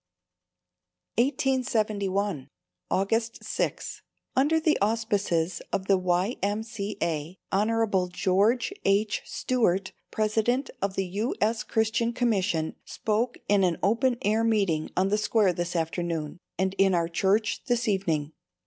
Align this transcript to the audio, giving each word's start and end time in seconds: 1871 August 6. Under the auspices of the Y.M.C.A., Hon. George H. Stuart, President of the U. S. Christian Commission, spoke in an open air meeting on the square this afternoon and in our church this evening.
1871 1.19 2.47
August 2.89 3.43
6. 3.43 4.01
Under 4.35 4.59
the 4.59 4.75
auspices 4.81 5.61
of 5.71 5.85
the 5.85 5.95
Y.M.C.A., 5.99 7.37
Hon. 7.51 8.09
George 8.09 8.73
H. 8.83 9.21
Stuart, 9.25 9.91
President 10.09 10.71
of 10.81 10.95
the 10.95 11.05
U. 11.05 11.35
S. 11.39 11.61
Christian 11.63 12.13
Commission, 12.13 12.75
spoke 12.83 13.37
in 13.47 13.63
an 13.63 13.77
open 13.83 14.17
air 14.23 14.43
meeting 14.43 14.89
on 14.97 15.09
the 15.09 15.19
square 15.19 15.53
this 15.53 15.75
afternoon 15.75 16.39
and 16.57 16.73
in 16.79 16.95
our 16.95 17.07
church 17.07 17.61
this 17.67 17.87
evening. 17.87 18.31